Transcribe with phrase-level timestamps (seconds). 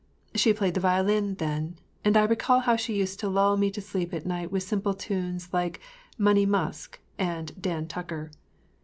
[0.33, 3.81] She played the violin then, and I recall how she used to lull me to
[3.81, 5.79] sleep at night with simple tunes like
[6.17, 8.31] “Money Musk” and “Dan Tucker.